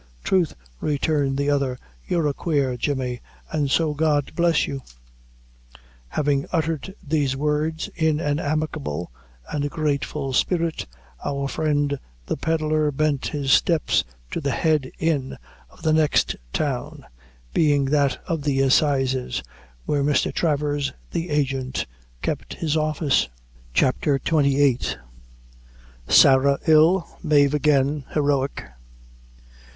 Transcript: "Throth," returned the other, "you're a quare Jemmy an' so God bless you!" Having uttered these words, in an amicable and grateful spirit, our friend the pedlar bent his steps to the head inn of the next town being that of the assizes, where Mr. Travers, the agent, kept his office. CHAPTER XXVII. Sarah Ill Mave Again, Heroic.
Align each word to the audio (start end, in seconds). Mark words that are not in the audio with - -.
"Throth," 0.25 0.55
returned 0.79 1.37
the 1.37 1.51
other, 1.51 1.77
"you're 2.07 2.25
a 2.25 2.33
quare 2.33 2.75
Jemmy 2.75 3.21
an' 3.53 3.67
so 3.67 3.93
God 3.93 4.31
bless 4.35 4.65
you!" 4.65 4.81
Having 6.07 6.47
uttered 6.51 6.95
these 7.07 7.37
words, 7.37 7.87
in 7.89 8.19
an 8.19 8.39
amicable 8.39 9.11
and 9.51 9.69
grateful 9.69 10.33
spirit, 10.33 10.87
our 11.23 11.47
friend 11.47 11.99
the 12.25 12.35
pedlar 12.35 12.89
bent 12.91 13.27
his 13.27 13.51
steps 13.51 14.03
to 14.31 14.41
the 14.41 14.49
head 14.49 14.91
inn 14.97 15.37
of 15.69 15.83
the 15.83 15.93
next 15.93 16.35
town 16.51 17.05
being 17.53 17.85
that 17.85 18.19
of 18.25 18.41
the 18.41 18.59
assizes, 18.59 19.43
where 19.85 20.01
Mr. 20.03 20.33
Travers, 20.33 20.93
the 21.11 21.29
agent, 21.29 21.85
kept 22.23 22.55
his 22.55 22.75
office. 22.75 23.29
CHAPTER 23.75 24.15
XXVII. 24.25 24.95
Sarah 26.07 26.57
Ill 26.65 27.07
Mave 27.21 27.53
Again, 27.53 28.05
Heroic. 28.09 28.63